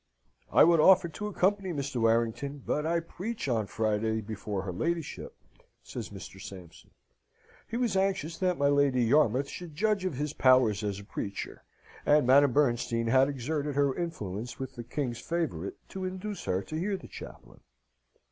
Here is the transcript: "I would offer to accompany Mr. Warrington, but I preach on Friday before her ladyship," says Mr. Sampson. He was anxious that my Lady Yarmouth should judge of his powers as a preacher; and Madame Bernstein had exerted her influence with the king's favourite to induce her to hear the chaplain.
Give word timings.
"I 0.51 0.63
would 0.63 0.79
offer 0.79 1.09
to 1.09 1.27
accompany 1.27 1.69
Mr. 1.71 2.01
Warrington, 2.01 2.63
but 2.65 2.87
I 2.87 3.01
preach 3.01 3.47
on 3.47 3.67
Friday 3.67 4.19
before 4.19 4.63
her 4.63 4.73
ladyship," 4.73 5.35
says 5.83 6.09
Mr. 6.09 6.41
Sampson. 6.41 6.89
He 7.67 7.77
was 7.77 7.95
anxious 7.95 8.35
that 8.39 8.57
my 8.57 8.65
Lady 8.65 9.03
Yarmouth 9.03 9.47
should 9.47 9.75
judge 9.75 10.03
of 10.03 10.15
his 10.15 10.33
powers 10.33 10.83
as 10.83 10.99
a 10.99 11.03
preacher; 11.05 11.63
and 12.03 12.25
Madame 12.25 12.51
Bernstein 12.51 13.05
had 13.09 13.29
exerted 13.29 13.75
her 13.75 13.95
influence 13.95 14.57
with 14.57 14.75
the 14.75 14.83
king's 14.83 15.19
favourite 15.19 15.75
to 15.89 16.05
induce 16.05 16.45
her 16.45 16.63
to 16.63 16.75
hear 16.79 16.97
the 16.97 17.07
chaplain. 17.07 17.59